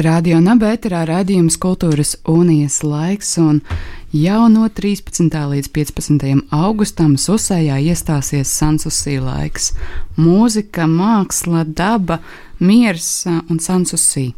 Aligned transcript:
Radio 0.00 0.38
Nabērā 0.40 1.02
raidījums 1.08 1.58
Kultūras 1.60 2.14
Unijas 2.28 2.78
laiks, 2.86 3.34
un 3.42 3.58
jau 4.16 4.46
no 4.48 4.68
13. 4.72 5.26
līdz 5.28 5.68
15. 5.76 6.30
augustam 6.56 7.18
Susējā 7.20 7.76
iestāsies 7.90 8.48
Sansusī 8.48 9.18
laiks. 9.20 9.74
Mūzika, 10.16 10.86
māksla, 10.88 11.66
daba, 11.66 12.20
miers 12.62 13.10
un 13.28 13.60
Sansusī. 13.60 14.30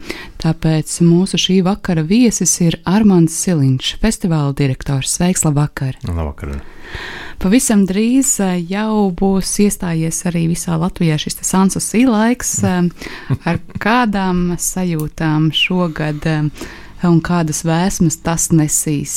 Tāpēc 0.42 0.98
mūsu 1.06 1.38
šī 1.38 1.60
vakara 1.68 2.02
viesis 2.02 2.56
ir 2.64 2.80
Armands 2.82 3.36
Siliņš, 3.44 3.96
festivāla 4.02 4.56
direktors. 4.58 5.14
Sveiks, 5.14 5.46
labvakar! 5.46 6.00
Labvakar! 6.08 6.58
Pavisam 7.42 7.80
drīz 7.90 8.36
eh, 8.38 8.60
jau 8.70 9.08
būs 9.18 9.48
iestājies 9.64 10.20
arī 10.30 10.44
visā 10.52 10.76
Latvijā 10.78 11.16
šis 11.18 11.40
Sansus 11.42 11.88
īlaiks, 11.98 12.52
eh, 12.62 12.86
ar 13.50 13.58
kādām 13.82 14.52
sajūtām 14.62 15.48
šogad 15.50 16.22
eh, 16.30 16.46
un 17.08 17.18
kādas 17.18 17.64
vēsmas 17.66 18.20
tas 18.22 18.52
nesīs 18.54 19.16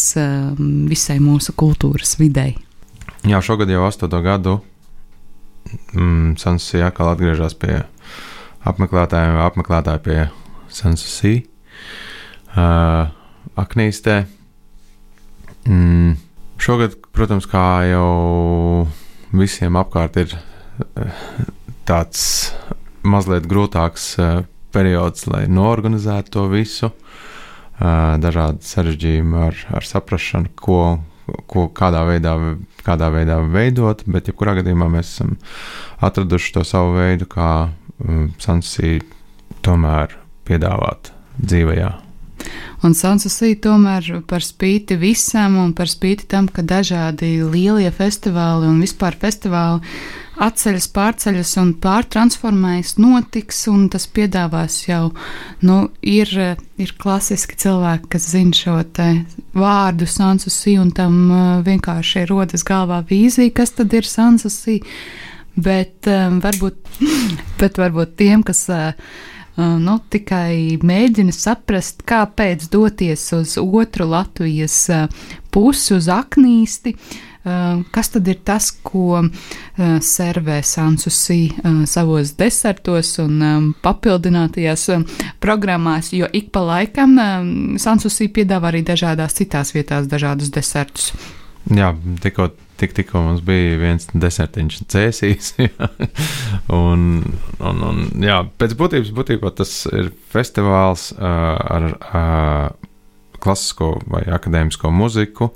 visai 0.89 1.19
mūsu 1.21 1.53
kultūras 1.53 2.15
videi. 2.17 2.55
Jā, 3.29 3.43
šogad 3.45 3.69
jau 3.69 3.85
astoto 3.85 4.17
gadu 4.25 4.55
mm, 5.93 6.33
Sansusī 6.41 6.81
atkal 6.81 7.13
atgriežas 7.13 7.53
pie 7.61 7.83
apmeklētājiem, 8.65 9.37
apmeklētāji 9.45 10.01
pie 10.07 10.19
Sansusī 10.73 11.35
uh, 12.57 13.13
Aknīstē. 13.61 14.23
Mm, 15.69 16.15
Šogad, 16.57 16.95
protams, 17.15 17.47
kā 17.47 17.85
jau 17.87 18.87
visiem 19.35 19.77
apkārt, 19.79 20.19
ir 20.19 20.35
eh, 20.35 21.23
tāds 21.87 22.51
mazliet 23.05 23.47
grūtāks 23.49 24.07
eh, 24.19 24.43
periods, 24.75 25.27
lai 25.31 25.45
norganizētu 25.47 26.35
to 26.35 26.45
visu. 26.51 26.91
Eh, 26.91 28.15
dažādi 28.23 28.67
sarežģījumi 28.67 29.41
ar, 29.47 29.65
ar 29.79 29.87
saprāšanu, 29.87 30.53
ko, 30.59 30.79
ko 31.51 31.67
kādā, 31.75 32.05
veidā, 32.07 32.35
kādā 32.85 33.11
veidā 33.13 33.41
veidot, 33.43 34.05
bet 34.07 34.31
jebkurā 34.31 34.57
gadījumā 34.61 34.91
mēs 34.97 35.15
esam 35.15 35.35
atraduši 36.05 36.55
to 36.57 36.65
savu 36.67 36.97
veidu, 36.99 37.27
kā 37.31 37.51
um, 37.65 38.31
Sansī 38.39 38.99
tomēr 39.65 40.15
piedāvāt 40.47 41.13
dzīvajā 41.41 42.04
Un 42.85 42.93
Sansusī 42.97 43.55
tomēr 43.61 44.21
par 44.29 44.43
spīti 44.45 44.97
visam 44.99 45.57
un 45.61 45.73
par 45.77 45.89
spīti 45.89 46.27
tam, 46.29 46.47
ka 46.51 46.65
dažādi 46.65 47.37
lielie 47.41 47.89
festivāli 47.93 48.69
un 48.69 48.79
vispār 48.83 49.17
festivāli 49.21 49.81
atceļas, 50.41 50.87
pārceļas 50.95 51.53
un 51.61 51.71
pārtransformējas, 51.83 52.95
notiks, 52.99 53.61
un 53.71 53.87
tas 53.91 54.07
piedāvās 54.11 54.81
jau, 54.87 55.09
nu, 55.65 55.77
ir, 56.01 56.31
ir 56.81 56.95
klasiski 56.99 57.57
cilvēki, 57.61 58.09
kas 58.15 58.27
zina 58.33 58.55
šo 58.55 58.79
te 58.95 59.07
vārdu 59.55 60.07
Sansusī, 60.09 60.75
un 60.81 60.91
tam 60.95 61.21
uh, 61.29 61.45
vienkārši 61.65 62.25
rodas 62.31 62.65
galvā 62.67 63.01
vīzija, 63.07 63.53
kas 63.55 63.75
tad 63.77 63.95
ir 63.95 64.07
Sansusī. 64.09 64.81
Bet, 65.55 66.03
um, 66.11 66.41
varbūt, 66.43 66.81
bet 67.61 67.79
varbūt 67.79 68.17
tiem, 68.19 68.43
kas 68.43 68.65
uh, 68.73 68.91
nu, 69.57 69.99
tikai 70.11 70.77
mēģina 70.83 71.33
saprast, 71.35 72.03
kāpēc 72.07 72.67
doties 72.71 73.23
uz 73.37 73.55
otru 73.61 74.07
Latvijas 74.11 74.81
pusi, 75.53 75.93
uz 75.95 76.09
aknīsti. 76.11 76.95
Kas 77.93 78.09
tad 78.09 78.25
ir 78.25 78.39
tas, 78.41 78.71
ko 78.83 79.21
servē 80.01 80.57
Sansusī 80.65 81.51
savos 81.85 82.33
desertos 82.39 83.11
un 83.21 83.71
papildinātajās 83.85 84.87
programmās, 85.43 86.09
jo 86.17 86.25
ik 86.33 86.49
pa 86.55 86.65
laikam 86.65 87.13
Sansusī 87.77 88.31
piedāvā 88.33 88.73
arī 88.73 88.81
dažādās 88.87 89.37
citās 89.37 89.75
vietās 89.77 90.09
dažādus 90.09 90.49
desertus. 90.57 91.11
Jā, 91.69 91.93
tikko 92.25 92.49
tik, 92.79 92.95
tikko 92.97 93.21
mums 93.23 93.43
bija 93.45 93.77
viens 93.79 94.07
desertiņš 94.13 94.81
cēsīs. 94.91 95.53
un, 96.81 97.23
un, 97.59 97.85
un, 97.89 98.01
jā, 98.23 98.41
pēc 98.59 98.75
būtības 98.79 99.13
būtībā 99.15 99.53
tas 99.57 99.77
ir 99.91 100.11
festivāls 100.33 101.09
uh, 101.15 101.55
ar 101.77 101.89
uh, 101.95 102.89
klasisko 103.43 103.95
vai 104.09 104.23
akadēmisko 104.35 104.91
muziku 104.93 105.51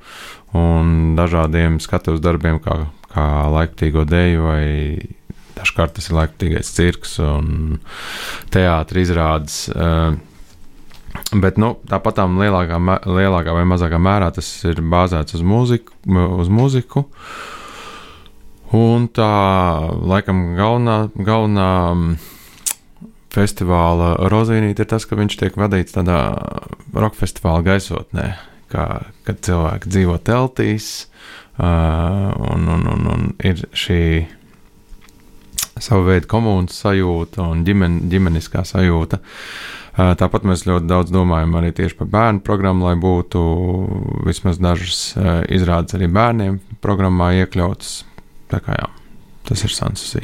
un 0.58 1.16
dažādiem 1.18 1.80
skatuves 1.84 2.24
darbiem, 2.24 2.62
kā, 2.64 2.86
kā 3.14 3.28
laiktīgo 3.54 4.06
deju 4.10 4.48
vai 4.48 4.66
dažkārt 5.60 5.98
tas 5.98 6.08
ir 6.10 6.18
laiktīgais 6.18 6.72
cirks 6.72 7.18
un 7.24 7.80
teātris 8.54 9.10
izrādes. 9.10 9.62
Uh, 9.74 10.18
Bet 11.30 11.60
nu, 11.62 11.76
tāpat 11.90 12.18
tā 12.18 12.26
lielākā, 12.26 12.80
lielākā 13.06 13.54
vai 13.54 13.66
mazākā 13.70 14.00
mērā 14.02 14.32
tas 14.34 14.48
ir 14.66 14.82
bāzēts 14.82 15.38
uz 15.38 15.46
mūziku. 15.46 15.94
Uz 16.42 16.50
mūziku. 16.54 17.06
Un 18.78 19.08
tā 19.14 19.30
laikam 20.10 20.56
galvenā, 20.58 20.98
galvenā 21.14 21.70
festivāla 23.34 24.16
rozīnīte 24.30 24.86
ir 24.86 24.90
tas, 24.90 25.06
ka 25.06 25.18
viņš 25.18 25.38
tiek 25.38 25.58
vadīts 25.58 25.96
tādā 25.96 26.20
roka 26.94 27.18
festivāla 27.22 27.66
gaisotnē, 27.66 28.28
kā, 28.74 28.86
kad 29.26 29.42
cilvēki 29.46 29.90
dzīvo 29.90 30.18
teltīs 30.26 30.92
uh, 31.58 32.30
un, 32.54 32.70
un, 32.74 32.86
un, 32.94 33.10
un 33.14 33.28
ir 33.46 33.66
šī 33.74 34.02
savu 35.80 36.10
veidu 36.10 36.30
komunas 36.30 36.78
sajūta 36.82 37.46
un 37.54 37.66
ģimen, 37.66 38.02
ģimeniskā 38.12 38.66
sajūta. 38.68 39.22
Uh, 39.22 39.79
Tāpat 40.00 40.46
mēs 40.48 40.64
ļoti 40.64 40.88
daudz 40.88 41.12
domājam 41.12 41.58
arī 41.60 41.74
tieši 41.76 41.98
par 42.00 42.08
bērnu 42.14 42.44
programmu, 42.46 42.88
lai 42.88 42.96
būtu 43.00 43.42
vismaz 44.28 44.62
dažas 44.62 45.02
izrādes 45.52 45.98
arī 45.98 46.08
bērniem 46.16 46.60
programmā 46.84 47.34
iekļautas. 47.42 48.04
Tā 48.50 48.62
kā 48.64 48.78
jā, 48.80 48.88
tas 49.50 49.66
ir 49.68 49.76
Sansusī. 49.76 50.24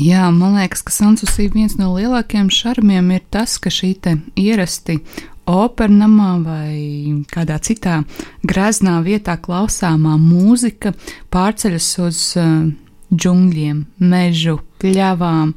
Jā, 0.00 0.26
man 0.34 0.56
liekas, 0.58 0.82
ka 0.82 0.90
Sansusī 0.90 1.50
viens 1.52 1.76
no 1.78 1.92
lielākajiem 1.94 2.48
šarmiem 2.50 3.12
ir 3.14 3.22
tas, 3.30 3.58
ka 3.62 3.70
šī 3.70 3.92
ierasti 4.40 4.98
opernamā 5.46 6.30
vai 6.42 7.24
kādā 7.30 7.60
citā 7.60 8.00
greznā 8.42 8.96
vietā 9.04 9.36
klausāmā 9.36 10.16
mūzika 10.18 10.94
pārceļas 11.30 11.90
uz 12.06 12.22
uh, 12.40 12.72
džungļiem, 13.12 13.84
mežu, 14.00 14.58
pļavām, 14.84 15.54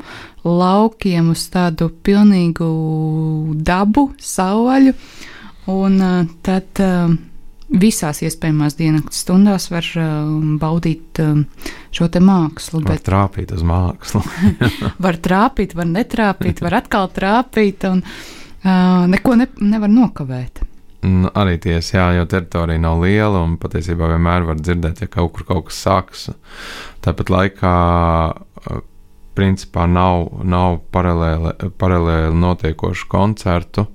laukiem 0.47 1.31
uz 1.35 1.47
tādu 1.53 1.91
pilnīgu 2.03 2.67
dabu, 3.67 4.09
sauvaļu. 4.23 4.95
Un 5.67 5.97
tad 6.47 6.79
visās 7.67 8.21
iespējamās 8.23 8.77
dienas 8.79 9.19
stundās 9.19 9.67
var 9.67 9.89
baudīt 10.61 11.19
šo 11.91 12.07
te 12.07 12.21
mākslu. 12.23 12.79
Var 12.85 12.95
bet, 12.95 13.03
trāpīt 13.09 13.51
uz 13.51 13.66
mākslu. 13.67 14.23
var 15.05 15.19
trāpīt, 15.19 15.75
var 15.75 15.91
netrāpīt, 15.91 16.63
var 16.63 16.79
atkal 16.79 17.11
trāpīt, 17.11 17.84
un 17.91 17.99
uh, 18.05 19.03
neko 19.11 19.35
ne, 19.41 19.49
nevar 19.59 19.91
nokavēt. 19.91 20.63
Nu, 21.07 21.29
arī 21.37 21.57
tiesa, 21.61 21.97
jā, 21.99 22.05
jo 22.17 22.25
teritorija 22.29 22.81
nav 22.81 23.03
liela 23.03 23.43
un 23.46 23.55
patiesībā 23.61 24.09
vienmēr 24.16 24.47
var 24.47 24.57
dzirdēt, 24.59 25.03
ja 25.03 25.11
kaut 25.11 25.35
kur 25.35 25.46
kaut 25.47 25.67
kas 25.69 25.81
sāks. 25.85 26.23
Tāpat 27.05 27.31
laikā, 27.31 27.73
principā, 29.37 29.85
nav, 29.89 30.28
nav 30.43 30.81
paralēli, 30.93 31.72
paralēli 31.79 32.35
notiekošu 32.41 33.07
koncertu, 33.11 33.85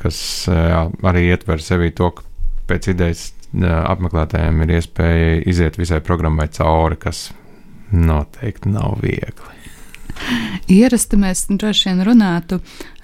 kas 0.00 0.20
jā, 0.48 0.86
arī 1.10 1.26
ietver 1.32 1.62
sevī 1.62 1.90
to, 1.96 2.12
ka 2.14 2.26
pēc 2.70 2.92
idejas 2.94 3.28
apmeklētājiem 3.60 4.62
ir 4.64 4.76
iespēja 4.78 5.40
iziet 5.50 5.78
visai 5.80 5.98
programmai 6.06 6.46
cauri, 6.54 6.98
kas 7.00 7.30
noteikti 7.90 8.70
nav 8.70 9.00
viegli. 9.02 9.56
Ierasti 10.70 11.18
mēs 11.18 11.46
droši 11.50 11.90
vien 11.90 12.04
runātu 12.06 12.60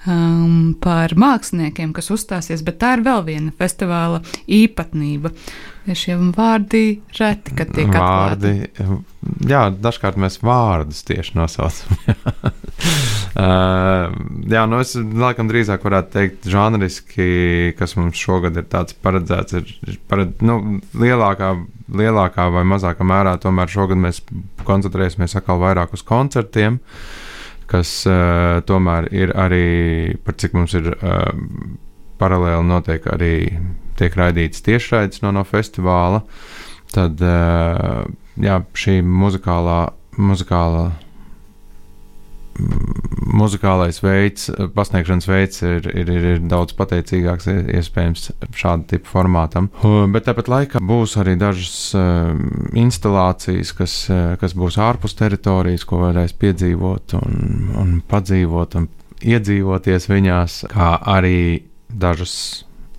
um, 0.07 0.75
par 0.81 1.15
māksliniekiem, 1.19 1.93
kas 1.95 2.11
uzstāsies, 2.13 2.63
bet 2.65 2.79
tā 2.81 2.95
ir 2.97 3.05
vēl 3.07 3.25
viena 3.27 3.55
festivāla 3.57 4.23
īpatnība. 4.47 5.33
Šie 5.95 6.17
vārdi 6.35 6.99
reti, 7.15 7.53
kad 7.55 7.69
tiek 7.71 7.87
vārdi. 7.93 8.49
Atklāti. 8.67 8.97
Jā, 9.47 9.67
dažkārt 9.71 10.17
mēs 10.19 10.41
vārdus 10.43 10.99
tieši 11.07 11.37
nosaucam. 11.37 11.95
uh, 13.43 14.11
jā, 14.51 14.65
nu 14.67 14.81
es 14.83 14.91
laikam 14.97 15.47
drīzāk 15.47 15.85
varētu 15.87 16.11
teikt, 16.17 16.49
žanriski, 16.51 17.29
kas 17.79 17.95
mums 17.99 18.19
šogad 18.19 18.59
ir 18.59 18.67
tāds 18.67 18.97
paredzēts, 18.99 19.61
ir, 19.61 19.97
paredz, 20.11 20.43
nu, 20.43 20.81
lielākā, 20.99 21.53
lielākā 21.87 22.49
vai 22.55 22.65
mazākā 22.67 23.07
mērā 23.07 23.37
tomēr 23.43 23.71
šogad 23.71 24.03
mēs 24.03 24.19
koncentrēsimies 24.67 25.39
atkal 25.39 25.63
vairāk 25.63 25.95
uz 25.95 26.03
koncertiem, 26.07 26.81
kas 27.67 27.91
uh, 28.09 28.59
tomēr 28.67 29.09
ir 29.15 29.33
arī, 29.37 30.15
par 30.23 30.37
cik 30.39 30.55
mums 30.57 30.75
ir 30.77 30.91
uh, 30.95 31.31
paralēli 32.17 32.67
notiek 32.67 33.07
arī 33.11 33.33
tiek 33.97 34.15
raidīts 34.17 34.63
tiešraides 34.65 35.23
no, 35.23 35.33
no 35.35 35.43
festivāla, 35.47 36.21
tad, 36.93 37.19
uh, 37.21 38.05
jā, 38.39 38.61
šī 38.77 39.01
muzikālā, 39.03 39.81
muzikālā 40.17 40.87
muzikālais 43.37 43.99
veids, 44.01 44.49
pasniegšanas 44.75 45.27
veids 45.29 45.63
ir, 45.65 45.87
ir, 45.91 46.09
ir, 46.09 46.27
ir 46.33 46.43
daudz 46.49 46.75
pateicīgāks 46.77 47.49
iespējams 47.51 48.29
šāda 48.57 48.87
tipa 48.93 49.11
formātam. 49.11 49.69
Bet 50.13 50.27
tāpat 50.29 50.51
laikā 50.51 50.81
būs 50.83 51.17
arī 51.21 51.37
dažas 51.39 51.77
uh, 51.97 52.31
instalācijas, 52.77 53.73
kas, 53.77 53.97
uh, 54.11 54.35
kas 54.41 54.55
būs 54.57 54.79
ārpus 54.81 55.17
teritorijas, 55.19 55.85
ko 55.87 56.01
varēs 56.05 56.35
piedzīvot 56.39 57.17
un, 57.21 57.41
un 57.77 57.97
padzīvot 58.07 58.79
un 58.79 58.89
iedzīvoties 59.21 60.09
viņās, 60.11 60.63
kā 60.71 60.95
arī 61.17 61.37
dažas 61.87 62.37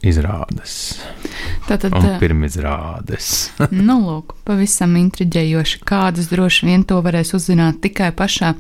izrādes. 0.05 0.99
Tātad, 1.67 1.93
un 1.97 2.07
pirmizrādes. 2.23 3.51
nu, 3.89 3.99
lūk, 4.05 4.37
pavisam 4.47 4.95
intriģējoši. 5.01 5.83
Kādas 5.89 6.31
droši 6.31 6.71
vien 6.71 6.87
to 6.89 7.01
varēs 7.05 7.35
uzzināt 7.37 7.83
tikai 7.85 8.13
pašā 8.17 8.55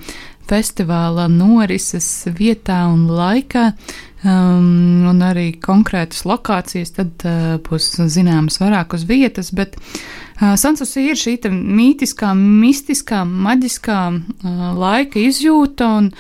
festivāla 0.48 1.28
norises 1.30 2.06
vietā 2.38 2.80
un 2.90 3.06
laikā, 3.12 3.64
um, 4.24 5.08
un 5.10 5.22
arī 5.24 5.50
konkrētas 5.62 6.24
lokācijas, 6.28 6.94
tad 6.96 7.26
uh, 7.28 7.56
būs 7.64 7.90
zināmas 8.10 8.60
vairāk 8.62 8.96
uz 8.98 9.06
vietas, 9.08 9.52
bet 9.54 9.76
uh, 9.78 10.54
Sansusi 10.60 11.08
ir 11.10 11.20
šī 11.20 11.38
mītiskā, 11.52 12.34
mistiskā, 12.36 13.24
maģiskā 13.28 14.02
uh, 14.12 14.62
laika 14.78 15.20
izjūta, 15.22 15.92
un 16.00 16.12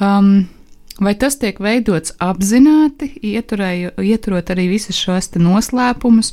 um, 0.00 0.34
Vai 1.02 1.14
tas 1.18 1.34
tiek 1.40 1.56
veidots 1.58 2.12
apzināti, 2.22 3.08
ieturēju, 3.26 3.94
ieturot 4.06 4.52
arī 4.54 4.68
visus 4.70 4.94
šos 4.94 5.32
noslēpumus, 5.34 6.30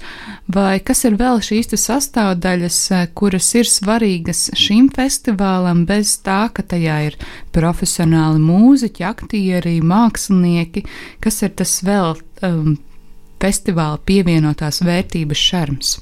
vai 0.54 0.78
kas 0.86 1.02
ir 1.10 1.16
vēl 1.18 1.42
šīs 1.42 1.74
sastāvdaļas, 1.74 2.78
eh, 2.94 3.08
kuras 3.18 3.48
ir 3.58 3.66
svarīgas 3.66 4.50
šim 4.54 4.92
festivālam, 4.94 5.86
bez 5.90 6.20
tā, 6.22 6.54
ka 6.54 6.62
tajā 6.62 6.98
ir 7.08 7.18
profesionāli 7.52 8.38
mūziķi, 8.44 9.06
aktieri, 9.10 9.80
mākslinieki, 9.82 10.86
kas 11.20 11.42
ir 11.42 11.50
tas 11.50 11.80
vēl 11.82 12.20
um, 12.44 12.78
festivāla 13.42 13.98
pievienotās 14.06 14.84
vērtības 14.86 15.46
šarms? 15.50 15.96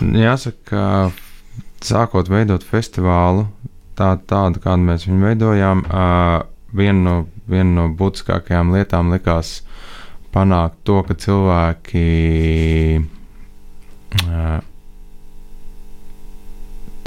Jāsaka, 0.00 0.56
ka 0.64 1.84
sākot 1.84 2.30
veidot 2.32 2.64
festivālu, 2.64 3.44
tā, 3.98 4.14
tādu, 4.24 4.62
kādu 4.64 4.88
mēs 4.88 5.04
viņu 5.08 5.26
veidojām, 5.26 5.84
uh, 5.84 6.46
viena 6.76 7.00
no, 7.00 7.16
viena 7.50 7.70
no 7.76 7.88
būtiskākajām 7.98 8.74
lietām 8.74 9.12
likās 9.14 9.60
panākt 10.34 10.78
to, 10.86 11.00
ka 11.06 11.16
cilvēki 11.18 12.04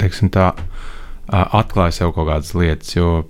teiksim 0.00 0.30
tā, 0.32 0.52
atklāja 1.30 2.00
sev 2.00 2.14
kaut 2.16 2.28
kādas 2.28 2.52
lietas. 2.56 2.92
Jo 2.96 3.24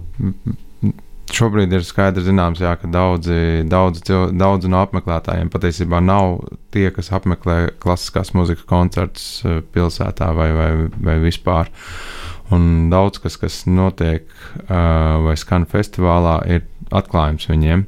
šobrīd 1.35 1.73
ir 1.75 1.87
skaidrs, 1.87 2.27
zināms, 2.29 2.61
jā, 2.63 2.75
ka 2.79 2.91
daudzi, 2.91 3.65
daudzi, 3.71 4.05
daudzi 4.39 4.71
no 4.71 4.83
apmeklētājiem 4.85 5.51
patiesībā 5.51 6.03
nav 6.05 6.43
tie, 6.75 6.89
kas 6.95 7.11
apmeklē 7.15 7.75
klasiskās 7.83 8.35
muzikas 8.37 8.67
koncertus 8.71 9.29
pilsētā 9.75 10.31
vai, 10.37 10.51
vai, 10.55 10.71
vai 10.95 11.17
vispār. 11.25 11.71
Uh, 11.71 12.34
Un 12.53 12.91
daudz 12.93 13.23
kas, 13.23 13.39
kas 13.41 13.63
notiek 13.65 14.27
uh, 14.29 15.23
vai 15.25 15.37
skan 15.41 15.65
festivālā, 15.69 16.39
ir 16.51 16.67
atklājums 16.95 17.49
viņiem. 17.49 17.87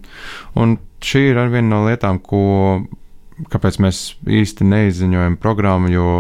Un 0.56 0.79
šī 1.05 1.26
ir 1.32 1.43
viena 1.53 1.69
no 1.75 1.82
lietām, 1.85 2.20
ko, 2.25 2.87
kāpēc 3.53 3.81
mēs 3.85 4.06
īsti 4.25 4.67
neizziņojam 4.70 5.37
programmu, 5.43 5.93
jo 5.93 6.11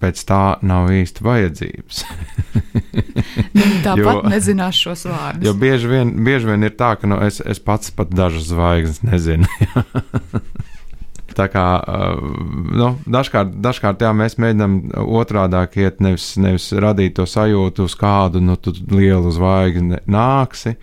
pēc 0.00 0.22
tā 0.28 0.42
nav 0.66 0.90
īsti 0.92 1.24
vajadzības. 1.24 2.02
Tāpat 3.86 4.00
jo, 4.00 4.16
nezinās 4.28 4.80
šos 4.80 5.06
vārdus. 5.08 5.46
Jo 5.48 5.54
bieži 5.56 5.90
vien, 5.90 6.12
bieži 6.26 6.50
vien 6.50 6.68
ir 6.68 6.76
tā, 6.76 6.94
ka 7.00 7.08
nu, 7.08 7.20
es, 7.24 7.40
es 7.40 7.60
pats 7.62 7.92
pat 7.96 8.12
dažas 8.12 8.50
zvaigznes 8.50 9.04
nezinu. 9.06 9.48
Tā 11.36 11.46
kā 11.52 11.64
nu, 12.80 12.88
dažkārt, 13.12 13.58
dažkārt 13.60 14.00
jā, 14.06 14.12
mēs 14.16 14.38
mēģinām 14.40 14.76
otrādi 15.04 15.82
iet, 15.82 16.00
nevis, 16.00 16.30
nevis 16.40 16.70
radīt 16.72 17.18
to 17.18 17.26
sajūtu, 17.28 17.84
uz 17.90 17.96
kādu 18.00 18.40
nu, 18.40 18.56
lielu 18.92 19.32
zvaigzni 19.34 20.00
nāksi, 20.08 20.76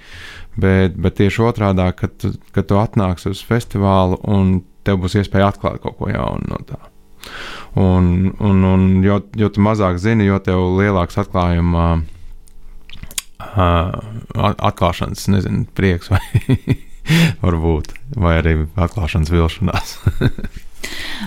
bet, 0.53 0.93
bet 0.93 1.17
tieši 1.17 1.45
otrādi, 1.47 1.87
kad, 1.97 2.13
tu, 2.21 2.35
kad 2.53 2.69
tu 2.69 2.77
atnāksi 2.77 3.33
uz 3.33 3.41
festivālu 3.47 4.21
un 4.29 4.59
tev 4.85 5.01
būs 5.01 5.17
iespēja 5.23 5.49
atklāt 5.49 5.81
kaut 5.81 5.97
ko 5.97 6.11
jaunu 6.11 6.53
no 6.53 6.61
tā. 6.69 6.77
Un, 7.79 8.33
un, 8.43 8.63
un 8.67 8.87
jo, 9.01 9.21
jo 9.39 9.49
tu 9.49 9.63
mazāk 9.63 9.97
zini, 10.01 10.27
jo 10.27 10.37
tev 10.43 10.59
lielāks 10.77 11.17
atklājuma 11.23 11.85
uh, 11.97 13.93
atklāšanas, 14.69 15.25
nezinu, 15.33 15.65
prieks 15.73 16.13
vai 16.13 16.21
varbūt, 17.45 17.95
vai 18.15 18.37
arī 18.41 18.59
atklāšanas 18.75 19.33
vilšanās. 19.33 19.97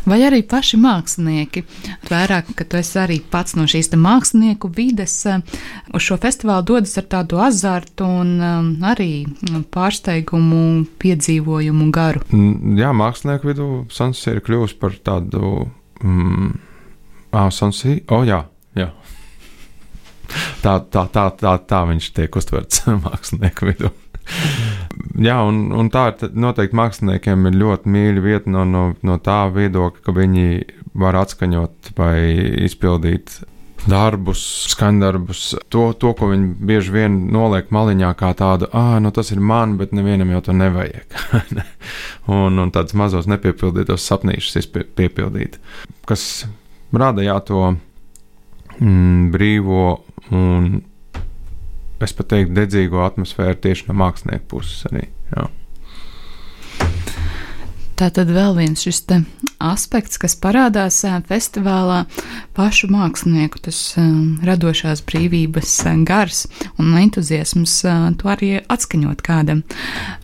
Vai 0.05 0.19
arī 0.27 0.43
paši 0.45 0.77
mākslinieki, 0.81 1.63
vairāk, 2.11 2.51
ka 2.59 2.67
tu 2.69 2.77
esi 2.77 2.99
arī 3.01 3.17
pats 3.33 3.57
no 3.57 3.65
šīs 3.71 3.89
mākslinieku 3.97 4.69
vides, 4.77 5.15
uz 5.27 6.05
šo 6.05 6.19
festivālu 6.21 6.67
dodas 6.69 6.93
ar 7.01 7.07
tādu 7.15 7.41
azartu 7.41 8.05
un 8.05 8.35
um, 8.37 8.69
arī 8.85 9.25
pārsteigumu, 9.73 10.85
piedzīvojumu 11.01 11.89
garu. 11.95 12.23
Jā, 12.77 12.93
mākslinieku 12.97 13.51
vidū 13.51 13.69
Sansi 13.93 14.35
ir 14.35 14.43
kļuvusi 14.45 14.79
par 14.83 14.97
tādu. 15.01 15.71
Mm, 16.05 16.53
ah, 17.33 17.49
Sansi, 17.49 18.03
oh, 18.13 18.27
jā, 18.29 18.45
jā. 18.77 18.93
Tā, 20.65 20.81
tā, 20.91 21.07
tā, 21.15 21.29
tā, 21.39 21.53
tā 21.63 21.85
viņš 21.87 22.13
tiek 22.17 22.37
uztverts 22.37 22.83
mākslinieku 23.07 23.71
vidū. 23.71 23.93
Jā, 25.17 25.41
un, 25.49 25.67
un 25.77 25.91
tā 25.93 26.11
noteikti 26.37 26.77
māksliniekiem 26.77 27.49
ir 27.49 27.59
ļoti 27.61 27.93
mīļa 27.93 28.25
vieta 28.25 28.53
no, 28.53 28.65
no, 28.69 28.87
no 29.07 29.19
tā 29.23 29.47
viedokļa, 29.53 30.03
ka 30.05 30.15
viņi 30.17 30.47
var 30.97 31.19
atskaņot 31.21 31.93
vai 31.97 32.17
izpildīt 32.67 33.39
darbus, 33.87 34.41
skandarbus, 34.73 35.55
to, 35.71 35.91
to, 36.01 36.13
ko 36.19 36.31
viņi 36.33 36.49
bieži 36.69 36.95
vien 36.95 37.19
noliek 37.33 37.69
maliņā, 37.75 38.11
kā 38.19 38.33
tādu, 38.39 38.69
ah, 38.75 38.97
nu 39.03 39.13
tas 39.15 39.31
ir 39.35 39.41
man, 39.41 39.77
bet 39.81 39.95
nevienam 39.95 40.33
jau 40.35 40.43
to 40.49 40.57
nevajag. 40.57 41.17
un, 42.39 42.59
un 42.63 42.73
tādus 42.75 42.97
mazos 42.99 43.29
nepiepildītos 43.31 44.07
sapnīšus 44.11 44.71
piepildīt, 44.99 45.61
kas 46.09 46.47
rada 46.93 47.25
jā, 47.25 47.39
to 47.47 47.63
mm, 48.81 49.31
brīvo 49.35 49.87
un 50.35 50.81
es 52.05 52.17
pat 52.17 52.33
teiktu, 52.33 52.57
dedzīgo 52.57 53.05
atmosfēru 53.07 53.57
tieši 53.65 53.89
no 53.89 53.97
mākslinieka 54.03 54.45
puses 54.51 54.85
arī. 54.91 55.07
Jā. 55.33 55.47
Tā 57.97 58.11
tad 58.13 58.29
vēl 58.29 58.53
viens 58.59 58.83
šis 58.85 58.99
aspekts, 59.57 60.19
kas 60.21 60.35
parādās 60.37 60.99
festivālā, 61.31 62.03
pašu 62.53 62.91
mākslinieku 62.93 63.63
tas 63.65 63.79
radošās 64.45 65.01
brīvības 65.09 65.79
gars 66.05 66.45
un 66.77 66.93
entuziasms, 67.01 67.79
to 68.21 68.29
arī 68.29 68.51
atskaņot 68.61 69.25
kādam. 69.25 69.65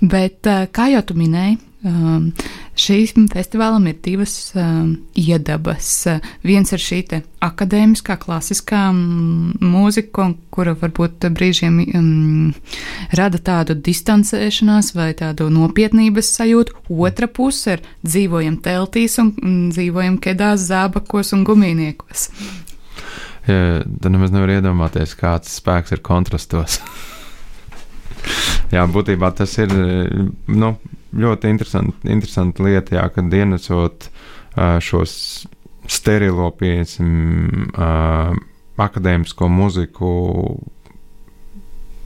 Bet, 0.04 0.44
kā 0.44 0.90
jau 0.92 1.00
tu 1.08 1.16
minēji, 1.16 1.56
Um, 1.82 2.28
šīm 2.78 3.24
festivālam 3.32 3.88
ir 3.90 3.96
divas 4.04 4.52
um, 4.54 4.92
iedabas. 5.18 5.88
Viens 6.46 6.70
ir 6.70 6.78
šī 6.78 7.00
akadēmiskā, 7.42 8.14
klasiskā 8.22 8.84
um, 8.92 9.50
mūzika, 9.58 10.28
kura 10.54 10.76
varbūt 10.78 11.26
brīžiem 11.34 11.80
um, 11.82 12.52
rada 13.18 13.40
tādu 13.42 13.74
distancēšanās 13.74 14.92
vai 14.94 15.08
tādu 15.18 15.48
nopietnības 15.50 16.30
sajūtu. 16.36 16.78
Otra 16.94 17.26
puse 17.26 17.74
ir 17.74 17.84
dzīvojam 18.06 18.60
teltīs 18.62 19.18
un 19.18 19.34
um, 19.42 19.58
dzīvojam 19.74 20.20
kedās, 20.22 20.68
zābakos 20.70 21.34
un 21.34 21.42
gumijniekos. 21.48 22.28
Ja, 23.50 23.82
tad 23.82 24.10
nemaz 24.14 24.30
nevar 24.30 24.54
iedomāties, 24.54 25.18
kāds 25.18 25.58
spēks 25.58 25.98
ir 25.98 26.06
kontrastos. 26.06 26.78
Jā, 28.74 28.86
būtībā 28.86 29.34
tas 29.34 29.58
ir. 29.58 29.72
Nu, 30.46 30.76
ļoti 31.12 31.50
interesanti, 31.52 32.12
interesanti 32.12 32.64
lieta, 32.64 32.97
jā, 32.99 33.07
kad 33.12 33.35
ienesot 33.37 34.09
uh, 34.09 34.78
šos 34.83 35.14
sterilo, 35.90 36.47
pieņemsim, 36.54 37.09
akadēmisko 38.83 39.49
muziku 39.50 40.12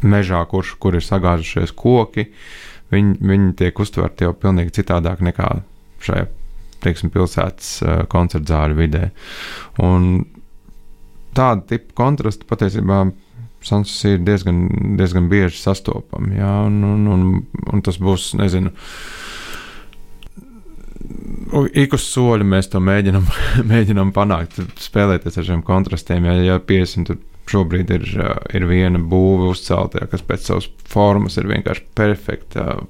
mežā, 0.06 0.40
kur, 0.48 0.64
kur 0.80 0.96
ir 0.96 1.04
sagāzušies 1.04 1.74
koki, 1.76 2.24
viņi, 2.92 3.18
viņi 3.20 3.52
tiek 3.60 3.84
uztverti 3.84 4.26
jau 4.26 4.32
pilnīgi 4.36 4.78
citādāk 4.80 5.20
nekā 5.24 5.50
šajā 6.06 6.26
teiksim, 6.84 7.10
pilsētas 7.12 7.70
uh, 7.82 8.00
koncerta 8.12 8.52
zāļu 8.52 8.78
vidē. 8.78 9.06
Un 9.82 10.26
tāda 11.36 11.64
tipa 11.72 11.96
kontrasta 11.98 12.48
patiesībā 12.48 13.02
Sansus 13.66 14.04
ir 14.06 14.20
diezgan, 14.22 14.66
diezgan 14.98 15.30
bieži 15.30 15.58
sastopami. 15.58 16.36
Jā, 16.38 16.52
un, 16.68 16.82
un, 16.86 17.06
un, 17.10 17.24
un 17.72 17.82
tas 17.84 17.98
būs, 18.02 18.30
nezinu, 18.38 18.70
ik 21.74 21.96
uz 21.96 22.06
soļa 22.06 22.46
mēs 22.46 22.70
to 22.72 22.82
mēģinām, 22.82 23.26
mēģinām 23.72 24.12
panākt, 24.16 24.60
spēlēties 24.82 25.40
ar 25.40 25.48
šiem 25.50 25.64
kontrastiem. 25.66 26.28
Ja, 26.30 26.36
ja 26.52 26.60
50 26.62 27.16
šobrīd 27.50 27.92
ir, 27.94 28.06
ir 28.54 28.66
viena 28.66 28.98
būve 28.98 29.52
uzcelta, 29.52 30.06
kas 30.10 30.24
pēc 30.26 30.48
savas 30.48 30.70
formas 30.90 31.38
ir 31.38 31.46
vienkārši 31.50 31.84
perfekta 31.94 32.80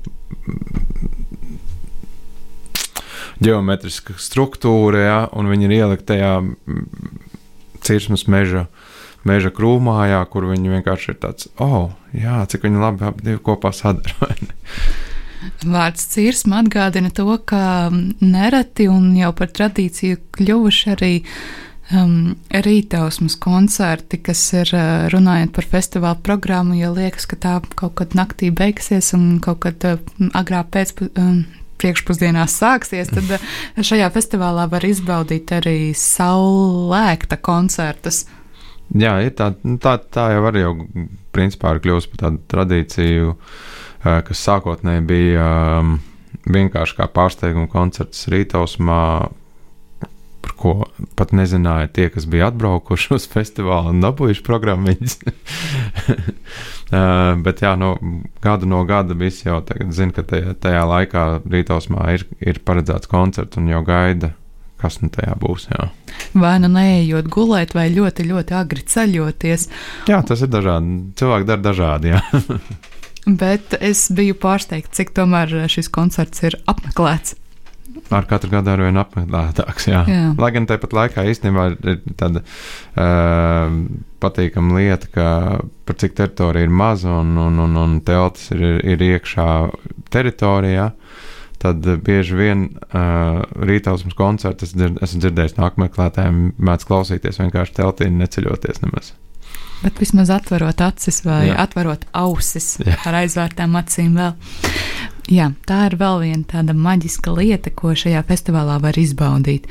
geometriska 3.42 4.16
struktūra, 4.20 5.02
ja, 5.02 5.18
un 5.36 5.50
viņi 5.52 5.68
ir 5.68 5.74
ielikt 5.76 6.06
tajā 6.08 6.38
cirsmas 7.84 8.24
meža, 8.32 8.66
meža 9.28 9.52
krūmā, 9.54 9.98
jā, 10.10 10.22
kur 10.30 10.48
viņi 10.50 10.72
vienkārši 10.76 11.12
ir 11.12 11.20
tāds, 11.22 11.50
oh, 11.62 11.92
jā, 12.16 12.40
cik 12.50 12.66
viņi 12.66 12.82
labi 12.82 13.06
abi 13.08 13.28
divi 13.30 13.42
kopā 13.46 13.72
sadara. 13.76 14.30
Vārds 15.76 16.08
cirsma 16.10 16.62
atgādina 16.62 17.12
to, 17.14 17.28
ka 17.46 17.90
nereti 17.92 18.88
un 18.90 19.12
jau 19.18 19.30
par 19.36 19.52
tradīciju 19.54 20.18
kļuvuši 20.34 20.90
arī 20.94 21.12
um, 21.94 22.34
rītausmas 22.50 23.36
koncerti, 23.42 24.20
kas 24.26 24.42
ir 24.56 24.72
uh, 24.74 25.06
runājot 25.12 25.52
par 25.54 25.68
festivālu 25.76 26.22
programmu, 26.26 26.78
jo 26.80 26.94
liekas, 26.96 27.28
ka 27.30 27.38
tā 27.42 27.58
kaut 27.78 27.98
kad 28.00 28.16
naktī 28.18 28.50
beigsies 28.54 29.12
un 29.16 29.36
kaut 29.44 29.62
kad 29.66 29.86
uh, 29.86 30.02
agrā 30.34 30.64
pēcpusdienā. 30.64 31.28
Um, 31.28 31.44
priekšpusdienās 31.76 32.54
sāksies, 32.56 33.10
tad 33.12 33.84
šajā 33.84 34.08
festivālā 34.14 34.66
var 34.72 34.86
izbaudīt 34.88 35.52
arī 35.58 35.92
saulēkta 35.92 37.36
koncertus. 37.44 38.24
Jā, 38.94 39.16
ir 39.26 39.32
tā, 39.34 39.50
nu, 39.66 39.78
tā, 39.82 39.96
tā 39.98 40.28
jau 40.36 40.44
arī 40.46 40.62
jau 40.62 40.74
principā 41.34 41.74
ir 41.74 41.82
kļuvusi 41.84 42.12
par 42.12 42.20
tādu 42.22 42.42
tradīciju, 42.52 43.32
kas 44.04 44.44
sākotnēji 44.46 45.02
bija 45.08 45.48
um, 45.80 45.96
vienkārši 46.46 47.00
kā 47.00 47.08
pārsteiguma 47.10 47.66
koncerts 47.72 48.28
Rītausmā, 48.30 49.00
par 50.46 50.54
ko 50.60 50.74
pat 51.18 51.34
nezināja 51.34 51.90
tie, 51.90 52.06
kas 52.14 52.28
bija 52.30 52.52
atbraukuši 52.52 53.16
uz 53.16 53.26
festivālu 53.30 53.90
un 53.90 54.04
dabūjuši 54.04 54.46
programmiņas. 54.46 55.18
bet 57.46 57.62
jā, 57.66 57.74
no 57.80 57.96
gada 58.44 58.70
no 58.70 58.84
gada 58.86 59.18
visi 59.18 59.48
jau 59.48 59.58
zina, 59.90 60.14
ka 60.14 60.22
tajā, 60.30 60.54
tajā 60.62 60.86
laikā 60.86 61.28
Rītausmā 61.42 62.12
ir, 62.14 62.28
ir 62.38 62.62
paredzēts 62.62 63.10
koncerts 63.10 63.58
un 63.58 63.72
jau 63.74 63.82
gaida, 63.86 64.36
kas 64.86 65.00
nu 65.02 65.10
tajā 65.12 65.36
būs. 65.42 65.68
Jā. 65.74 65.88
Vai 66.38 66.56
nu 66.62 66.72
neejot 66.72 67.30
gulēt, 67.32 67.76
vai 67.76 67.88
ļoti, 67.92 68.28
ļoti 68.30 68.56
agri 68.56 68.84
ceļoties. 68.94 69.70
Jā, 70.10 70.22
tas 70.26 70.44
ir 70.46 70.52
dažādi. 70.52 71.00
Cilvēki 71.18 71.50
dara 71.50 71.66
dažādi. 71.70 72.14
Bet 73.42 73.74
es 73.82 74.06
biju 74.14 74.36
pārsteigts, 74.38 74.94
cik 74.94 75.10
tomēr 75.16 75.66
šis 75.72 75.90
koncerts 75.92 76.46
ir 76.46 76.60
apmeklēts 76.70 77.34
ar 78.10 78.26
katru 78.28 78.50
gadu 78.50 78.72
ar 78.72 78.82
vien 78.86 79.00
apmeklētāks. 79.00 79.88
Jā. 79.90 80.02
Jā. 80.10 80.26
Lai 80.38 80.50
gan 80.54 80.66
tāpat 80.68 80.94
laikā 80.96 81.24
īstenībā 81.30 81.66
ir 81.74 82.00
tāda 82.18 82.42
uh, 82.42 83.78
patīkama 84.22 84.78
lieta, 84.80 85.10
ka 85.12 85.28
par 85.88 85.98
cik 86.00 86.16
teritorija 86.18 86.66
ir 86.66 86.74
maza 86.74 87.12
un, 87.22 87.34
un, 87.40 87.58
un, 87.66 87.78
un 87.82 87.98
teltis 88.06 88.52
ir, 88.54 88.66
ir 88.84 89.06
iekšā 89.10 89.48
teritorijā. 90.14 90.90
Tad 91.62 91.86
bieži 92.04 92.36
vien 92.36 92.64
uh, 92.68 93.44
rītausmas 93.64 94.16
koncertus 94.16 94.74
dzird, 94.76 94.98
esmu 95.04 95.22
dzirdējis 95.22 95.56
no 95.56 95.68
apmeklētājiem, 95.70 96.42
mēdz 96.60 96.88
klausīties 96.88 97.40
vienkārši 97.40 97.78
teltī, 97.78 98.10
neceļoties 98.12 98.82
nemaz. 98.84 99.14
Bet 99.82 100.00
vismaz 100.00 100.30
atverot 100.32 100.80
acis 100.84 101.22
vai 101.24 101.46
Jā. 101.50 101.56
atverot 101.64 102.06
ausis 102.16 102.76
Jā. 102.80 102.96
ar 103.08 103.20
aizvērtām 103.22 103.76
acīm 103.80 104.16
vēl. 104.16 104.36
Jā, 105.32 105.50
tā 105.66 105.80
ir 105.88 105.96
vēl 105.98 106.20
viena 106.22 106.44
tāda 106.46 106.76
maģiska 106.76 107.32
lieta, 107.34 107.72
ko 107.74 107.96
šajā 107.98 108.22
festivālā 108.28 108.76
var 108.82 108.96
izbaudīt. 109.00 109.66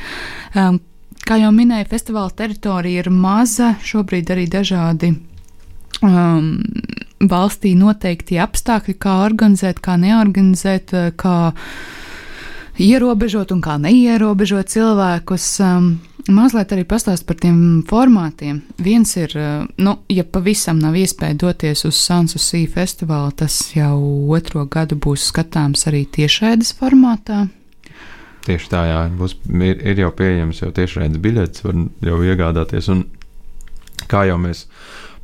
Um, 0.58 0.82
kā 1.26 1.40
jau 1.40 1.52
minēju, 1.56 1.88
festivāla 1.94 2.34
teritorija 2.36 3.06
ir 3.06 3.10
maza, 3.14 3.74
šobrīd 3.86 4.34
arī 4.36 4.50
dažādi 4.52 5.14
um, 6.04 6.50
valstī 7.32 7.76
noteikti 7.78 8.40
apstākļi, 8.42 8.98
kā 9.02 9.20
organizēt, 9.26 9.82
kā 9.84 9.98
neorganizēt, 10.02 10.96
uh, 10.96 11.12
kā 11.18 11.38
ierobežot 12.82 13.54
un 13.56 13.62
kā 13.64 13.78
neierobežot 13.82 14.72
cilvēkus. 14.74 15.48
Um, 15.64 15.90
mazliet 16.28 16.74
arī 16.76 16.86
pastāst 16.90 17.28
par 17.28 17.38
tiem 17.42 17.84
formātiem. 17.88 18.62
Viens 18.82 19.16
ir, 19.20 19.36
uh, 19.40 19.68
nu, 19.78 19.98
ja 20.12 20.26
pavisam 20.28 20.80
nav 20.84 20.98
iespēja 21.00 21.38
doties 21.46 21.86
uz 21.88 22.00
Sansusī 22.00 22.66
festivālu, 22.72 23.34
tas 23.44 23.60
jau 23.76 24.00
otro 24.36 24.66
gadu 24.66 24.98
būs 25.00 25.30
skatāms 25.32 25.88
arī 25.90 26.06
tiešraides 26.18 26.76
formātā. 26.80 27.46
Tieši 28.46 28.70
tā, 28.70 28.84
jā, 28.86 28.98
būs, 29.18 29.40
ir, 29.58 29.80
ir 29.82 30.04
jau 30.04 30.12
pieejams 30.14 30.62
jau 30.62 30.70
tiešraides 30.76 31.22
biļetes, 31.22 31.64
var 31.66 31.80
jau 32.06 32.20
iegādāties. 32.28 32.90
Un 32.94 33.08
kā 34.12 34.26
jau 34.30 34.38
mēs 34.42 34.68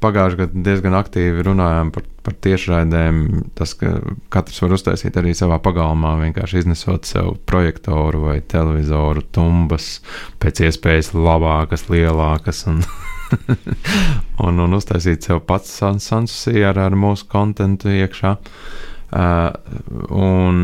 pagājušajā 0.02 0.40
gadā 0.42 0.64
diezgan 0.66 0.98
aktīvi 0.98 1.46
runājām 1.46 1.92
par, 1.96 2.08
par 2.26 2.36
tiešraidēm. 2.46 3.22
Tas, 3.58 3.76
ka 3.78 3.94
katrs 4.34 4.62
var 4.64 4.76
uztaisīt 4.78 5.20
arī 5.22 5.36
savā 5.38 5.62
pagalmā, 5.64 6.16
vienkārši 6.26 6.64
iznesot 6.64 7.10
sev 7.10 7.36
projektoru 7.50 8.26
vai 8.28 8.40
televizoru, 8.42 9.24
tumbas, 9.36 9.94
pēc 10.42 10.66
iespējas 10.68 11.14
labākas, 11.18 11.88
lielākas. 11.94 12.66
Un 12.72 12.84
un, 14.46 14.60
un 14.60 14.78
uztaisīt 14.78 15.28
sev 15.28 15.42
pats 15.48 15.74
sansusī 15.80 16.64
ar, 16.68 16.80
ar 16.82 16.96
mūsu 17.00 17.28
kontentu 17.32 17.92
iekšā. 17.92 18.36
Uh, 19.12 19.52
un, 20.16 20.62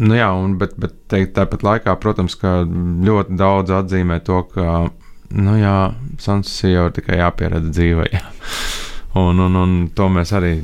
nu 0.00 0.18
jā, 0.18 0.30
un, 0.32 0.56
bet, 0.60 0.76
bet 0.80 0.96
teikt, 1.12 1.34
tāpat 1.38 1.64
laikā, 1.66 1.96
protams, 2.00 2.36
ka 2.40 2.62
ļoti 2.64 3.38
daudz 3.40 3.74
atzīmē 3.82 4.20
to, 4.24 4.42
ka 4.54 4.86
nu 5.34 5.58
jā, 5.58 5.78
Sansusī 6.22 6.74
jau 6.74 6.88
ir 6.88 6.96
tikai 6.96 7.20
jāpieredz 7.20 7.70
dzīvē. 7.74 8.08
Jā. 8.12 8.24
Un, 9.14 9.38
un, 9.38 9.54
un 9.54 9.74
to 9.94 10.08
mēs 10.10 10.32
arī 10.34 10.56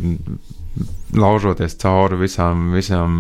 laužoties 1.15 1.77
cauri 1.79 2.17
visām, 2.19 2.73
visām 2.75 3.13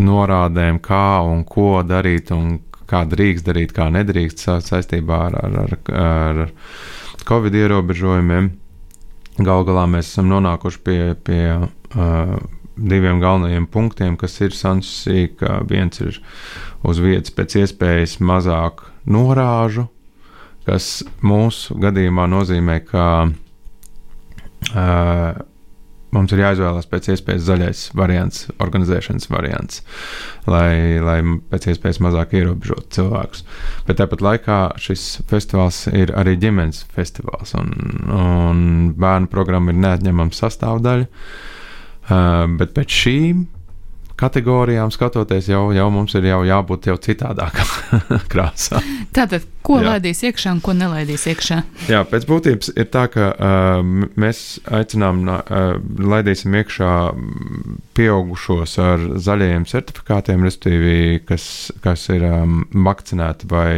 norādēm, 0.00 0.78
kā 0.80 1.20
un 1.20 1.42
ko 1.44 1.82
darīt, 1.84 2.32
un 2.32 2.54
kā 2.88 3.02
drīkst 3.04 3.44
darīt, 3.44 3.74
kā 3.76 3.90
nedrīkst 3.92 4.46
saistībā 4.64 5.18
ar, 5.26 5.36
ar, 5.44 5.58
ar, 5.58 5.76
ar 6.00 6.40
Covid 7.28 7.60
ierobežojumiem. 7.60 8.48
Galu 9.38 9.68
galā 9.68 9.84
mēs 9.92 10.08
esam 10.14 10.32
nonākuši 10.32 10.80
pie, 10.84 11.00
pie 11.28 11.42
uh, 11.58 12.32
diviem 12.78 13.20
galvenajiem 13.20 13.68
punktiem, 13.70 14.16
kas 14.18 14.40
ir 14.40 14.56
Sansusī, 14.56 15.28
ka 15.36 15.60
viens 15.68 16.00
ir 16.02 16.18
uz 16.88 17.04
vietas 17.04 17.34
pēc 17.36 17.60
iespējas 17.62 18.18
mazāk 18.24 18.86
norāžu, 19.08 19.88
kas 20.68 21.02
mūsu 21.24 21.76
gadījumā 21.80 22.26
nozīmē, 22.28 22.80
ka 22.88 23.04
uh, 23.28 25.38
mums 26.14 26.32
ir 26.32 26.42
jāizvēlas 26.42 26.88
pēc 26.88 27.10
iespējas 27.14 27.44
zaļais 27.48 27.82
variants, 27.96 28.46
organizēšanas 28.64 29.28
variants, 29.32 29.82
lai, 30.48 31.00
lai 31.04 31.18
pēc 31.52 31.70
iespējas 31.72 32.00
mazāk 32.04 32.34
ierobežotu 32.38 32.98
cilvēkus. 32.98 33.44
Bet 33.88 34.00
tāpat 34.00 34.24
laikā 34.24 34.58
šis 34.80 35.06
festivāls 35.30 35.84
ir 35.92 36.14
arī 36.18 36.38
ģimenes 36.40 36.84
festivāls, 36.94 37.54
un, 37.58 37.74
un 38.14 38.64
bērnu 38.98 39.30
programma 39.32 39.74
ir 39.74 39.82
neatņemama 39.84 40.36
sastāvdaļa. 40.36 41.08
Uh, 42.08 42.46
bet 42.56 42.72
pēc 42.76 43.00
šīm 43.02 43.46
kategorijām 44.18 44.90
skatoties, 44.94 45.48
jau, 45.52 45.68
jau 45.74 45.86
mums 45.94 46.14
ir 46.18 46.26
jau 46.28 46.40
jābūt 46.46 46.88
jau 46.90 46.96
citādākā 47.02 47.66
krāsā. 48.32 48.80
Tātad, 49.14 49.44
ko 49.66 49.78
Jā. 49.78 49.94
laidīs 49.94 50.22
iekšā 50.26 50.54
un 50.56 50.62
ko 50.64 50.74
nelaidīs 50.76 51.26
iekšā? 51.30 51.58
Jā, 51.90 52.02
pēc 52.08 52.26
būtības 52.28 52.72
ir 52.74 52.88
tā, 52.92 53.06
ka 53.12 53.28
uh, 53.32 53.80
mēs 54.18 54.42
aicinām, 54.74 55.22
uh, 55.28 55.76
laidīsim 56.02 56.56
iekšā 56.60 56.94
pieaugušos 57.98 58.78
ar 58.82 59.04
zaļajiem 59.28 59.68
certifikātiem, 59.70 60.46
respektīvi, 60.48 61.20
kas, 61.28 61.46
kas 61.84 62.08
ir 62.14 62.26
um, 62.28 62.64
vakcinēti 62.88 63.50
vai, 63.50 63.70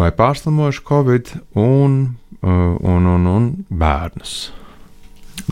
vai 0.00 0.10
pārslimojuši 0.16 0.84
Covid, 0.90 1.32
un, 1.64 2.02
uh, 2.42 2.76
un, 2.82 3.08
un, 3.16 3.32
un 3.36 3.48
bērnus. 3.72 4.36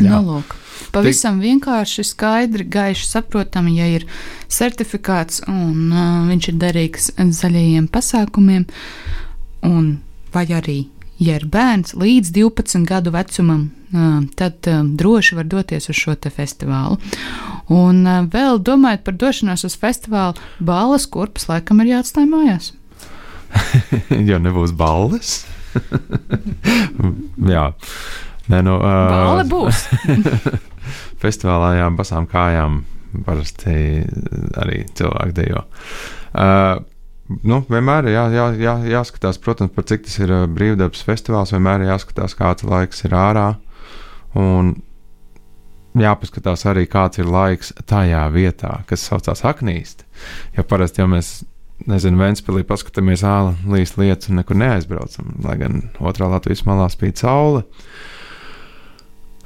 Jā. 0.01 0.19
Nu, 0.19 0.23
lūk. 0.29 0.57
Pavisam 0.93 1.39
Tik... 1.39 1.49
vienkārši, 1.49 2.05
skaidri, 2.05 2.67
gaiši 2.69 3.07
saprotami, 3.09 3.77
ja 3.79 3.89
ir 3.93 4.07
certifikāts 4.53 5.43
un 5.49 5.93
uh, 5.93 6.25
viņš 6.31 6.49
ir 6.51 6.59
derīgs 6.61 7.13
zaļajiem 7.19 7.87
pasākumiem, 7.93 8.67
un 9.69 9.93
vai 10.35 10.47
arī, 10.57 10.81
ja 11.23 11.39
ir 11.39 11.47
bērns 11.51 11.95
līdz 11.99 12.33
12 12.35 12.89
gadu 12.89 13.13
vecumam, 13.15 13.71
tad 14.37 14.65
droši 14.97 15.37
var 15.37 15.45
doties 15.45 15.91
uz 15.93 15.97
šo 15.97 16.15
festivālu. 16.33 16.99
Un 17.73 18.05
vēl 18.33 18.61
domājot 18.65 19.05
par 19.05 19.17
došanos 19.21 19.65
uz 19.69 19.77
festivālu, 19.77 20.41
balvas 20.61 21.07
kurpes 21.07 21.49
laikam 21.49 21.81
ir 21.81 21.93
jāatstāj 21.93 22.29
mājās. 22.29 22.73
ja 24.31 24.39
nebūs 24.41 24.73
balvas, 24.73 25.43
jā. 27.55 27.67
Nē, 28.51 28.63
nu, 28.67 28.79
uh, 28.79 29.11
Balva 29.13 29.45
būs. 29.47 29.85
festivālā 31.23 31.77
jā, 31.79 31.91
basām 31.95 32.27
kājām 32.31 32.83
parasti 33.27 33.75
arī 34.59 34.83
cilvēki 34.99 35.37
dejo. 35.37 35.67
Uh, 36.33 36.81
nu, 37.45 37.61
vienmēr 37.69 38.09
ir 38.09 38.17
jā, 38.17 38.25
jā, 38.35 38.47
jā, 38.61 38.77
jāskatās, 38.97 39.39
protams, 39.43 39.75
par 39.77 39.87
cik 39.89 40.07
tas 40.09 40.17
ir 40.23 40.33
brīvdabas 40.53 41.05
festivāls. 41.07 41.53
Vienmēr 41.55 41.85
ir 41.85 41.93
jāskatās, 41.93 42.37
kāds 42.39 42.67
laiks 42.67 43.05
ir 43.07 43.15
ārā. 43.19 43.51
Un 44.39 44.75
jāpaskatās 45.99 46.65
arī, 46.71 46.87
kāds 46.89 47.21
ir 47.21 47.29
laiks 47.29 47.75
tajā 47.89 48.25
vietā, 48.33 48.79
kas 48.89 49.05
saucās 49.09 49.45
Aknīst. 49.49 50.07
Jo 50.57 50.65
parasti 50.69 51.03
jau 51.03 51.09
mēs, 51.13 51.43
nezinu, 51.89 52.21
Vēnspīlī 52.23 52.65
paskatāmies 52.69 53.25
āla 53.29 53.53
līdz 53.69 53.99
lietas 54.01 54.33
un 54.33 54.41
nekur 54.41 54.57
neaizbraucam, 54.57 55.35
lai 55.45 55.59
gan 55.61 55.83
otrā 56.01 56.31
Latvijas 56.33 56.65
malā 56.69 56.89
spīd 56.93 57.21
saule. 57.21 57.67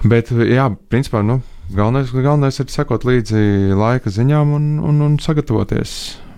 Bet, 0.06 0.30
jā, 0.30 0.68
principā, 0.92 1.22
nu, 1.26 1.40
galvenais, 1.74 2.12
galvenais 2.12 2.60
ir 2.62 2.70
sekot 2.70 3.06
līdzi 3.08 3.72
laika 3.76 4.12
ziņām 4.12 4.54
un, 4.58 4.68
un, 4.84 5.02
un 5.06 5.18
sagatavoties 5.22 5.96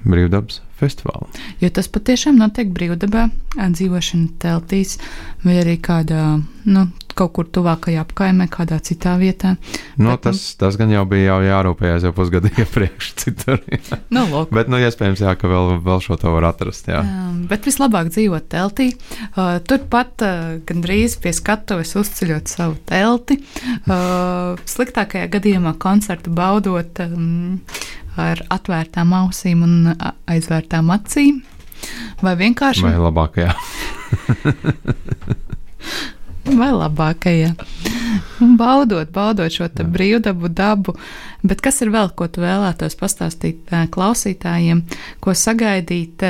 brīvdabas 0.09 0.63
festivālu. 0.79 1.27
Jo 1.63 1.71
tas 1.75 1.91
patiešām 1.91 2.39
notiek 2.39 2.71
brīvdabā, 2.75 3.27
dzīvošana 3.59 4.39
teltīs 4.43 4.97
vai 5.45 5.59
arī 5.65 5.77
kādā, 5.83 6.39
nu, 6.71 6.87
kaut 7.19 7.33
kur 7.37 7.49
tuvākajā 7.51 8.03
apkaimē, 8.05 8.47
kādā 8.53 8.79
citā 8.85 9.17
vietā. 9.21 9.55
No, 9.97 10.15
bet, 10.15 10.29
tas, 10.29 10.43
tas 10.61 10.79
gan 10.79 10.93
jau 10.93 11.05
bija 11.09 11.33
jau 11.33 11.39
jārūpējas 11.47 12.07
jau 12.09 12.13
pusgadu 12.17 12.53
iepriekš 12.63 13.11
citur. 13.25 13.63
Nu, 14.15 14.25
lūk. 14.31 14.53
bet, 14.55 14.71
nu, 14.71 14.81
iespējams, 14.83 15.23
jā, 15.25 15.35
ka 15.39 15.51
vēl, 15.51 15.79
vēl 15.85 16.03
šo 16.05 16.19
to 16.21 16.33
var 16.35 16.49
atrast, 16.53 16.91
jā. 16.91 17.03
Um, 17.03 17.43
bet 17.51 17.67
vislabāk 17.69 18.13
dzīvot 18.15 18.49
teltī. 18.53 18.91
Uh, 19.35 19.59
turpat 19.67 20.27
uh, 20.27 20.57
gandrīz 20.69 21.19
pie 21.23 21.35
skatuves 21.37 21.95
uzceļot 21.99 22.51
savu 22.51 22.79
telti. 22.89 23.41
Uh, 23.85 24.59
sliktākajā 24.69 25.31
gadījumā 25.39 25.75
koncertu 25.83 26.33
baudot 26.35 27.03
um, 27.05 27.59
ar 28.19 28.43
atvērtām 28.55 29.15
ausīm 29.23 29.63
un 29.67 29.75
aizvērtām 30.31 30.91
acīm. 30.95 31.43
Vai 32.23 32.35
vienkārši. 32.39 32.87
Vai 32.87 32.97
labākajā. 32.99 33.53
Vai 36.57 36.71
labākajā. 36.73 37.53
Baudot, 38.59 39.11
baudot 39.13 39.53
šo 39.53 39.67
brīvdabu, 39.69 40.49
dabu. 40.49 40.95
Bet 41.43 41.61
kas 41.63 41.83
ir 41.85 41.91
vēl, 41.95 42.11
ko 42.17 42.29
tu 42.31 42.43
vēlētos 42.43 42.97
pastāstīt 42.99 43.73
klausītājiem, 43.95 44.85
ko 45.23 45.35
sagaidīt? 45.37 46.25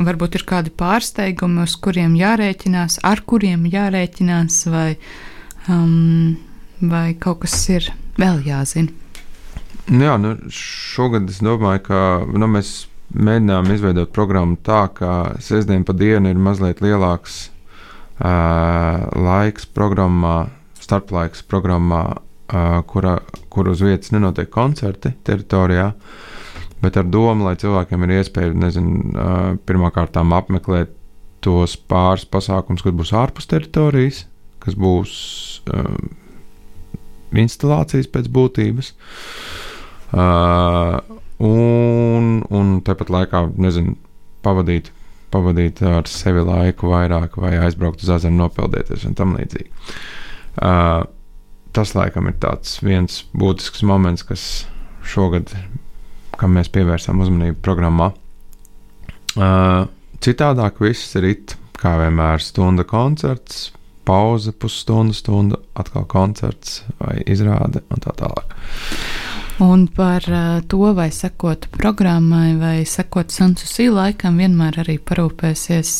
Varbūt 0.00 0.38
ir 0.40 0.46
kādi 0.48 0.72
pārsteigumi, 0.74 1.62
uz 1.64 1.76
kuriem 1.80 2.16
jārēķinās, 2.18 3.00
ar 3.06 3.22
kuriem 3.22 3.68
jārēķinās, 3.70 4.58
vai, 4.72 4.88
um, 5.68 6.36
vai 6.80 7.12
kaut 7.20 7.44
kas 7.44 7.56
ir 7.70 7.92
vēl 8.20 8.42
jāzina. 8.48 8.90
Nu 9.90 10.06
jā, 10.06 10.18
nu 10.22 10.34
šogad 10.54 11.30
es 11.30 11.40
domāju, 11.42 11.84
ka 11.86 12.02
nu, 12.30 12.50
mēs 12.50 12.84
mēģinām 13.14 13.70
izveidot 13.74 14.12
programmu 14.14 14.58
tā, 14.62 14.84
ka 14.94 15.14
sestdien 15.42 15.86
pa 15.86 15.96
dienu 15.96 16.30
ir 16.30 16.38
mazliet 16.38 16.82
lielāks 16.84 17.48
laiks 18.20 19.64
programmā, 19.72 20.50
starplaiks 20.80 21.44
programmā, 21.48 22.02
uh, 22.52 22.80
kura, 22.90 23.18
kur 23.52 23.70
uz 23.72 23.82
vietas 23.84 24.12
nenotiek 24.14 24.50
koncerti 24.52 25.14
teritorijā. 25.24 25.90
Bet 26.80 26.96
ar 26.96 27.08
domu, 27.12 27.44
lai 27.44 27.58
cilvēkiem 27.60 28.06
ir 28.06 28.14
iespēja, 28.20 28.56
nezinu, 28.56 29.02
uh, 29.12 29.40
pirmkārt 29.68 30.16
apmeklēt 30.20 30.94
tos 31.44 31.76
pāris 31.76 32.26
pasākumus, 32.28 32.84
kas 32.84 32.96
būs 32.96 33.12
ārpus 33.16 33.48
teritorijas, 33.48 34.24
kas 34.60 34.76
būs 34.76 35.12
uh, 35.72 35.96
instalācijas 37.36 38.08
pēc 38.12 38.28
būtības. 38.32 38.94
Uh, 40.10 40.98
un, 41.40 42.40
un 42.50 42.72
tāpat 42.84 43.12
laikā, 43.12 43.44
nezinu, 43.60 43.96
pavadīt, 44.44 44.90
pavadīt 45.32 45.82
ar 45.86 46.08
sevi 46.10 46.42
laiku 46.46 46.90
vairāk, 46.92 47.38
vai 47.40 47.56
aizbraukt 47.60 48.04
uz 48.04 48.12
ezeru, 48.16 48.36
nopeldēties 48.38 49.06
un 49.08 49.16
tam 49.18 49.36
līdzīgi. 49.38 49.70
Uh, 50.60 51.04
tas, 51.76 51.94
laikam, 51.94 52.28
ir 52.30 52.36
viens 52.84 53.22
būtisks 53.36 53.84
moments, 53.86 54.26
kas 54.26 54.46
šogad, 55.06 55.52
kam 56.40 56.56
mēs 56.56 56.70
pievērsām 56.72 57.22
uzmanību 57.22 57.60
programmā. 57.64 58.12
Uh, 59.36 59.86
citādāk 60.24 60.82
viss 60.82 61.14
ir 61.18 61.28
it, 61.30 61.56
kā 61.80 61.96
vienmēr, 62.02 62.42
stunda 62.42 62.84
koncerts, 62.84 63.70
pauze, 64.08 64.52
pusstundu, 64.52 65.14
stunda, 65.16 65.60
atkal 65.78 66.06
koncerts 66.10 66.80
vai 66.98 67.20
izrāde 67.30 67.84
un 67.92 68.02
tā 68.02 68.14
tālāk. 68.18 68.56
Un 69.60 69.84
par 69.92 70.24
to, 70.72 70.92
vai 70.96 71.10
sekot 71.12 71.66
programmai, 71.74 72.54
vai 72.56 72.76
sekot 72.88 73.32
Sansusī, 73.34 73.90
laikam 73.92 74.38
vienmēr 74.40 74.80
arī 74.84 74.96
parūpēsies 75.04 75.90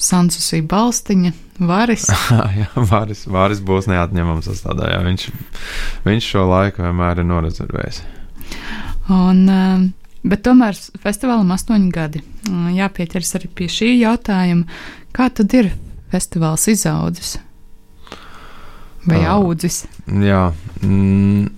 Sansusī 0.00 0.62
balstiņa. 0.64 1.34
Varis. 1.58 2.06
jā, 2.60 2.68
varis, 2.86 3.24
varis 3.26 3.60
būs 3.66 3.88
neatņemams 3.90 4.46
sastāvdaļā. 4.46 5.00
Viņš, 5.08 5.24
viņš 6.06 6.28
šo 6.32 6.44
laiku 6.48 6.84
vienmēr 6.86 7.20
ir 7.20 7.28
norezervējis. 7.28 8.00
Un, 9.12 9.42
bet 10.22 10.44
tomēr 10.46 10.78
festivālam 11.02 11.50
astoņi 11.56 11.90
gadi. 11.92 12.22
Jāpieķers 12.78 13.34
arī 13.40 13.50
pie 13.58 13.68
šī 13.74 13.90
jautājuma. 13.98 14.80
Kā 15.16 15.28
tad 15.34 15.52
ir 15.58 15.72
festivāls 16.12 16.68
izaudzis? 16.70 17.36
Vai 19.08 19.22
audzis? 19.28 19.84
Uh, 20.06 20.22
jā. 20.26 20.42
Mm, 20.84 21.48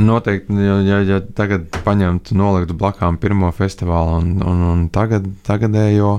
Noteikti, 0.00 0.54
ja, 0.54 0.76
ja, 0.84 0.98
ja 1.04 1.18
tagad 1.36 1.66
paņemtu, 1.84 2.34
noliktu 2.38 2.76
blakām 2.78 3.18
pirmo 3.20 3.50
festivālu 3.52 4.20
un, 4.20 4.30
un, 4.46 4.62
un 4.70 4.84
tagad, 4.92 5.26
tagadējo, 5.46 6.12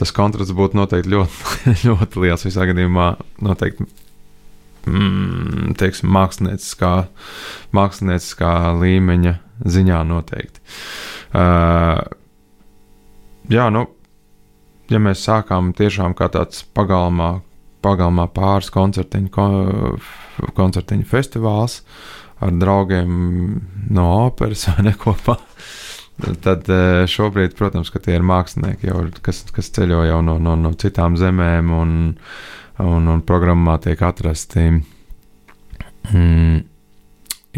tas 0.00 0.12
kontrasts 0.14 0.54
būtu 0.56 0.78
noteikti 0.78 1.12
ļoti, 1.12 1.74
ļoti 1.88 2.22
liels. 2.24 2.46
Visā 2.46 2.66
gadījumā 2.70 3.08
noteikti 3.44 3.86
mm, 4.88 5.74
teiksim, 5.80 6.12
mākslinieckā, 6.14 6.92
mākslinieckā 7.76 8.54
līmeņa 8.80 9.36
ziņā 9.76 10.00
noteikti. 10.08 10.64
Uh, 11.34 12.00
jā, 13.52 13.68
nu, 13.74 13.86
ja 14.92 15.02
mēs 15.02 15.26
sākām 15.26 15.74
tiešām 15.76 16.16
kā 16.16 16.30
tāds 16.32 16.64
pagalmā, 16.76 17.36
pagalmā 17.84 18.28
pāris 18.32 18.72
koncertiņu, 18.72 19.30
koncertiņu 20.56 21.08
festivāls, 21.10 21.82
uh, 21.82 22.23
ar 22.42 22.54
draugiem 22.58 23.60
no 23.94 24.08
operas 24.24 24.66
vai 24.70 24.88
ne 24.88 24.94
kopā. 24.98 25.36
Tad 26.44 26.68
e, 26.70 27.06
šobrīd, 27.10 27.56
protams, 27.58 27.90
tie 28.04 28.14
ir 28.14 28.26
mākslinieki, 28.26 28.86
jau, 28.86 29.00
kas, 29.24 29.42
kas 29.54 29.72
ceļo 29.74 30.04
jau 30.06 30.20
no, 30.22 30.36
no, 30.42 30.54
no 30.58 30.70
citām 30.78 31.18
zemēm, 31.18 31.72
un, 31.74 31.96
un, 32.84 33.08
un 33.10 33.24
programmā 33.26 33.80
tiek 33.82 34.02
atrasti 34.06 34.68
mm, 36.12 36.60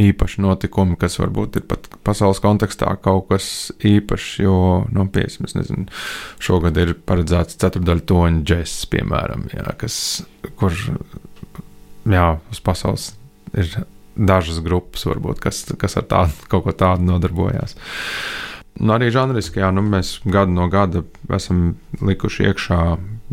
īpaši 0.07 0.41
notikumi, 0.45 0.97
kas 1.01 1.19
varbūt 1.21 1.61
ir 1.61 1.67
pat 1.69 1.89
pasaules 2.07 2.41
kontekstā 2.45 2.95
kaut 3.05 3.29
kas 3.29 3.49
īpašs. 3.85 4.31
Jo, 4.45 4.57
nu, 4.93 5.05
piemēram, 5.13 5.41
nezinu, 5.59 5.85
šogad 6.43 6.81
ir 6.81 6.95
paredzēts 7.09 7.61
ceturdaļu 7.61 8.07
toņu 8.09 8.47
džeks, 8.49 8.79
piemēram, 8.93 9.51
jā, 9.53 9.67
kas, 9.81 9.99
kur 10.57 10.73
jā, 12.09 12.27
uz 12.53 12.65
pasaules 12.65 13.11
ir 13.57 13.69
dažas 14.17 14.61
grupas, 14.65 15.07
varbūt, 15.09 15.41
kas, 15.45 15.63
kas 15.79 15.97
ar 16.01 16.09
tādu, 16.11 16.49
kaut 16.51 16.67
ko 16.67 16.75
tādu 16.77 17.07
nodarbojās. 17.07 17.77
Nu, 18.77 18.93
arī 18.97 19.09
žanriskajā 19.13 19.71
nu, 19.73 19.85
mēs 19.85 20.19
gadu 20.25 20.53
no 20.53 20.67
gada 20.73 21.05
esam 21.33 21.77
likuši 22.01 22.51
iekšā 22.51 22.81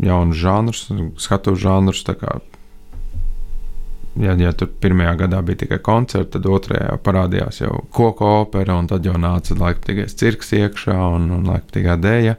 jaunus 0.04 0.40
žanrus, 0.40 0.86
skatu 1.20 1.56
žanrus. 1.60 2.04
Ja, 4.14 4.36
ja 4.38 4.52
tur 4.54 4.68
pirmajā 4.78 5.16
gadā 5.24 5.40
bija 5.42 5.64
tikai 5.64 5.80
koncerts, 5.82 6.30
tad 6.36 6.44
otrajā 6.46 6.92
parādījās 7.02 7.58
jau 7.64 7.80
koku 7.94 8.28
opera, 8.44 8.76
un 8.78 8.86
tad 8.90 9.06
jau 9.06 9.16
nāca 9.18 9.56
laikmatīgais 9.58 10.14
cirks 10.20 10.52
iekšā 10.54 10.94
un, 11.16 11.26
un 11.34 11.48
laikmatīgā 11.50 11.96
dēļa. 11.98 12.36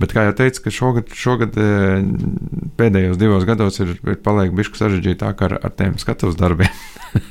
Bet, 0.00 0.14
kā 0.16 0.24
jau 0.30 0.32
teicu, 0.40 0.72
šogad, 0.72 1.12
šogad 1.12 1.58
e, 1.60 1.68
pēdējos 2.80 3.20
divos 3.20 3.44
gados 3.48 3.76
ir, 3.84 3.92
ir 4.08 4.18
paliek 4.24 4.56
bišķi 4.56 4.80
sarežģītāk 4.80 5.44
ar, 5.44 5.58
ar 5.60 5.76
tiem 5.76 6.00
skatuves 6.00 6.40
darbiem. 6.40 6.72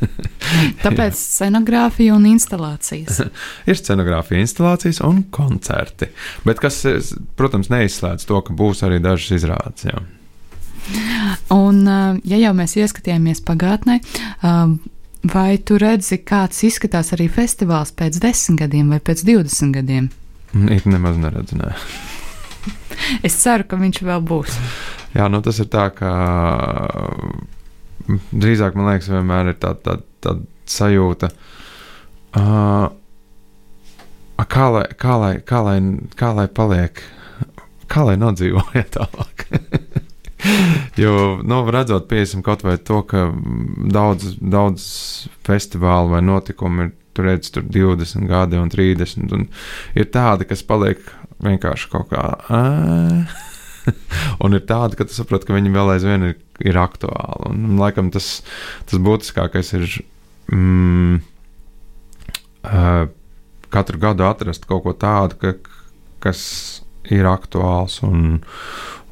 Tāpēc 0.86 1.18
scenogrāfija 1.18 2.14
un 2.14 2.30
instalācijas. 2.36 3.24
ir 3.70 3.82
scenogrāfija, 3.82 4.46
instalācijas 4.46 5.02
un 5.10 5.26
koncerti. 5.34 6.14
Bet 6.46 6.62
kas, 6.62 6.84
protams, 7.40 7.74
neizslēdz 7.74 8.30
to, 8.30 8.46
ka 8.46 8.54
būs 8.54 8.86
arī 8.86 9.02
dažas 9.02 9.42
izrādes. 9.42 9.90
Jā. 9.90 10.06
Un, 11.54 11.84
ja 12.26 12.40
jau 12.42 12.54
mēs 12.58 12.78
ieskatījāmies 12.80 13.44
pagātnē, 13.48 14.00
vai 15.34 15.50
tu 15.62 15.78
redzi, 15.82 16.22
kāds 16.26 16.64
izskatās 16.68 17.14
arī 17.16 17.28
festivāls 17.32 17.94
pēc 17.96 18.20
desmit 18.24 18.64
gadiem 18.64 18.90
vai 18.94 19.00
pēc 19.04 19.24
divdesmit 19.28 19.76
gadiem? 19.78 20.10
It 20.74 20.88
nemaz 20.90 21.20
neredzu, 21.22 21.60
nē. 21.62 21.74
es 23.28 23.38
ceru, 23.40 23.68
ka 23.70 23.80
viņš 23.80 24.02
vēl 24.08 24.26
būs. 24.28 24.58
Jā, 25.16 25.28
nu 25.32 25.42
tas 25.44 25.60
ir 25.62 25.70
tā, 25.72 25.90
ka 25.96 26.12
drīzāk 28.32 28.76
man 28.80 28.92
liekas, 28.92 29.12
vienmēr 29.12 29.54
ir 29.54 29.60
tāda 29.62 29.80
tā, 29.86 29.98
tā 30.24 30.36
sajūta. 30.72 31.32
Uh, 32.32 32.88
kā, 34.48 34.68
lai, 34.72 34.86
kā, 34.98 35.18
lai, 35.20 35.34
kā, 35.46 35.62
lai, 35.66 35.78
kā 36.18 36.32
lai 36.36 36.48
paliek, 36.48 37.02
kā 37.92 38.06
lai 38.08 38.18
nodzīvoja 38.20 38.86
tālāk. 38.96 39.48
Jo, 41.02 41.16
nu, 41.44 41.62
redzot, 41.72 42.08
piesim 42.10 42.44
kaut 42.46 42.66
vai 42.66 42.78
to, 42.78 43.02
ka 43.08 43.30
daudz, 43.94 44.36
daudz 44.42 44.88
festivālu 45.48 46.16
vai 46.16 46.24
notikumu 46.26 46.88
ir 46.88 46.92
tur 47.16 47.28
redz 47.28 47.52
tur 47.52 47.66
20 47.68 48.28
gadi 48.30 48.60
un 48.60 48.72
30, 48.72 49.32
un 49.36 49.48
ir 49.98 50.10
tādi, 50.14 50.48
kas 50.48 50.64
paliek 50.68 51.02
vienkārši 51.44 51.90
kaut 51.92 52.12
kā. 52.12 52.24
un 54.44 54.58
ir 54.58 54.64
tādi, 54.70 54.98
ka 54.98 55.08
tu 55.08 55.16
saproti, 55.16 55.50
ka 55.50 55.58
viņi 55.58 55.74
vēl 55.74 55.96
aizvien 55.96 56.30
ir, 56.30 56.38
ir 56.64 56.80
aktuāli. 56.80 57.52
Un, 57.52 57.66
un 57.72 57.82
laikam 57.82 58.12
tas, 58.14 58.30
tas 58.90 59.02
būtiskākais 59.02 59.74
ir 59.80 59.88
mm, 60.54 61.20
uh, 62.70 63.04
katru 63.74 64.02
gadu 64.02 64.28
atrast 64.28 64.68
kaut 64.70 64.86
ko 64.86 64.96
tādu, 64.98 65.40
ka, 65.42 65.56
kas 66.24 66.42
ir 67.12 67.28
aktuāls 67.28 68.00
un, 68.06 68.42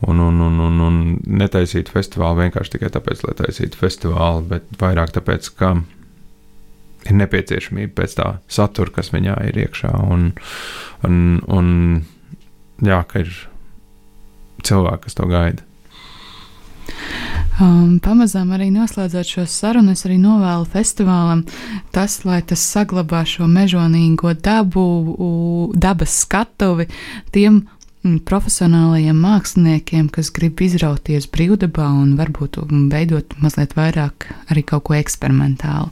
un, 0.08 0.20
un, 0.20 0.42
un, 0.42 0.60
un, 0.64 0.82
un 0.86 1.00
netaisīt 1.42 1.92
festivālu 1.92 2.46
vienkārši 2.46 2.76
tikai 2.76 2.92
tāpēc, 2.96 3.24
lai 3.28 3.36
taisītu 3.42 3.80
festivālu, 3.80 4.46
bet 4.54 4.68
vairāk 4.80 5.14
tāpēc, 5.18 5.50
ka 5.60 5.74
ir 7.08 7.18
nepieciešamība 7.20 7.96
pēc 8.02 8.18
tā 8.20 8.30
satura, 8.52 8.94
kas 9.00 9.14
viņā 9.16 9.38
ir 9.50 9.60
iekšā. 9.66 9.94
Un, 10.12 10.32
un, 11.08 11.18
un 11.48 11.72
jā, 12.86 13.02
ka 13.10 13.24
ir 13.26 13.34
cilvēki, 14.68 15.04
kas 15.08 15.20
to 15.20 15.28
gaida. 15.30 15.66
Um, 17.60 17.98
pamazām 18.00 18.54
arī 18.56 18.70
noslēdzot 18.72 19.28
šo 19.28 19.44
sarunu, 19.52 19.92
es 19.92 20.06
arī 20.08 20.16
novēlu 20.22 20.64
festivālam 20.72 21.42
tas, 21.92 22.22
lai 22.24 22.40
tas 22.48 22.62
saglabā 22.64 23.26
šo 23.28 23.50
mežonīgo 23.52 24.32
dabu, 24.40 24.86
dabas 25.76 26.22
skatuvi 26.24 26.88
tiem 27.36 27.66
profesionālajiem 28.04 29.18
māksliniekiem, 29.20 30.08
kas 30.14 30.30
grib 30.32 30.62
izrauties 30.64 31.28
brīvdabā 31.32 31.88
un 32.00 32.14
varbūt 32.20 32.62
veidot 32.92 33.36
mazliet 33.44 33.76
vairāk 33.76 34.30
arī 34.50 34.64
kaut 34.64 34.86
ko 34.88 34.96
eksperimentālu. 34.96 35.90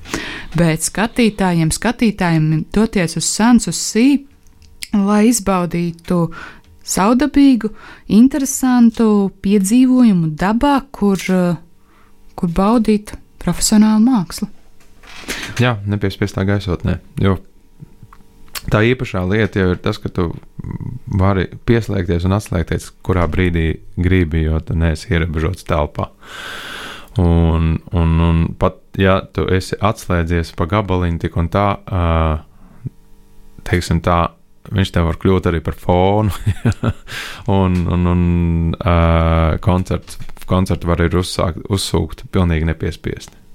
Bet 0.55 0.87
skatītājiem, 0.87 1.73
skatītājiem 1.75 2.63
doties 2.73 3.17
uz 3.19 3.27
Sans 3.27 3.67
uz 3.67 3.75
Sī, 3.75 4.23
lai 4.95 5.27
izbaudītu 5.33 6.21
saudabīgu, 6.87 7.73
interesantu 8.15 9.27
piedzīvojumu 9.43 10.31
dabā, 10.39 10.77
kur, 10.95 11.19
kur 12.39 12.55
baudīt 12.55 13.17
profesionālu 13.43 14.05
mākslu. 14.07 14.47
Jā, 15.59 15.75
nepiespiestā 15.89 16.45
gaisotnē, 16.47 16.99
jo 17.19 17.35
tā 18.71 18.83
īpašā 18.91 19.23
lieta 19.29 19.61
jau 19.61 19.73
ir 19.73 19.81
tas, 19.83 19.99
ka 20.01 20.11
tu 20.13 20.29
vari 21.19 21.47
pieslēgties 21.67 22.27
un 22.27 22.37
atslēgties, 22.37 22.89
kurā 23.05 23.27
brīdī 23.31 23.67
gribi, 23.99 24.45
jo 24.47 24.59
tu 24.63 24.77
neesi 24.77 25.13
ierobežots 25.13 25.67
telpā. 25.67 26.09
Un, 27.17 27.77
un, 27.97 28.17
un 28.21 28.43
pat 28.59 28.83
ja 28.99 29.19
tu 29.33 29.47
esi 29.49 29.77
atslēdzies 29.81 30.53
pa 30.57 30.67
gabaliņu, 30.69 31.21
tik 31.23 31.37
un 31.39 31.49
tā, 31.53 31.67
teiksim 33.67 34.03
tā, 34.05 34.19
viņš 34.67 34.93
tev 34.93 35.07
var 35.09 35.17
kļūt 35.21 35.49
arī 35.49 35.63
par 35.65 35.77
fonu. 35.79 36.33
un 37.59 37.81
un, 37.93 38.11
un 38.13 38.23
koncerts, 39.63 40.19
koncertu 40.47 40.91
var 40.91 41.01
ir 41.03 41.17
uzsākt, 41.17 41.63
uzsūkt 41.73 42.27
pilnīgi 42.33 42.69
nepiespiesti. 42.69 43.46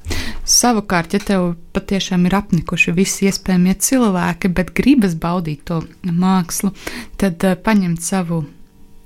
Savukārt, 0.43 1.15
ja 1.15 1.21
tev 1.23 1.53
patiešām 1.75 2.27
ir 2.27 2.35
apnikuši 2.35 2.95
visi 2.97 3.29
iespējamie 3.31 3.77
cilvēki, 3.79 4.51
bet 4.51 4.73
gribas 4.75 5.15
baudīt 5.19 5.63
to 5.71 5.83
mākslu, 6.03 6.73
tad 7.21 7.45
uh, 7.47 7.55
paņemt 7.55 8.03
savu 8.03 8.43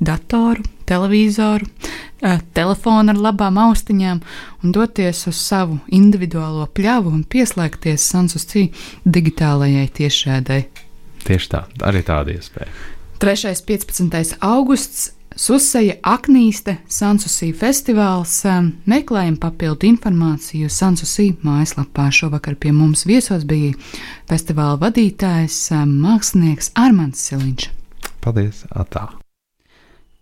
datoru, 0.01 0.65
televizoru, 0.89 1.69
uh, 1.69 2.41
telefonu 2.57 3.13
ar 3.13 3.21
labām 3.29 3.61
austiņām 3.67 4.23
un 4.65 4.75
doties 4.75 5.27
uz 5.29 5.37
savu 5.37 5.79
individuālo 5.93 6.67
pļavu 6.73 7.13
un 7.13 7.23
pieslēgties 7.29 8.09
Sansuscī 8.15 8.71
digitālajai 9.05 9.87
tiešādai. 10.01 10.63
Tieši 11.27 11.53
tā, 11.53 11.67
arī 11.85 12.05
tāda 12.07 12.33
iespēja. 12.37 12.73
3. 13.21 13.53
15. 13.67 14.37
augusts 14.45 15.11
Suseja 15.37 15.99
Aknīste, 16.01 16.79
Sansusī 16.89 17.51
festivāls. 17.53 18.39
Meklējam 18.89 19.35
papildu 19.37 19.85
informāciju 19.91 20.71
Sansusī 20.73 21.35
mājaslapā. 21.45 22.07
Šovakar 22.09 22.57
pie 22.57 22.73
mums 22.73 23.05
viesos 23.05 23.45
bija 23.45 23.75
festivāla 24.31 24.81
vadītājs, 24.81 25.59
mākslinieks 25.93 26.73
Armāns 26.81 27.29
Siliņš. 27.29 27.69
Paldies! 28.25 28.65
Atā. 28.73 29.11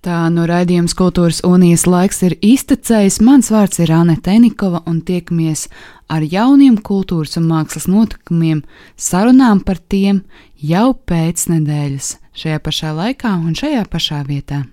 Tā 0.05 0.18
no 0.35 0.48
raidījums 0.50 0.92
Kultūras 0.98 1.44
unijas 1.46 1.87
laiks 1.87 2.20
ir 2.27 2.35
iztecējis. 2.42 3.22
Mans 3.24 3.55
vārds 3.55 3.81
ir 3.81 3.94
Anne 3.94 4.18
Tenikova 4.18 4.83
un 4.90 4.98
tiekamies 5.00 5.68
ar 6.11 6.27
jauniem 6.27 6.77
kultūras 6.83 7.38
un 7.38 7.46
mākslas 7.48 7.87
notikumiem, 7.88 8.66
sarunām 8.98 9.62
par 9.64 9.79
tiem 9.79 10.24
jau 10.59 10.90
pēc 11.07 11.48
nedēļas, 11.55 12.16
šajā 12.35 12.61
pašā 12.66 12.92
laikā 12.98 13.38
un 13.38 13.55
šajā 13.57 13.87
pašā 13.88 14.24
vietā. 14.29 14.64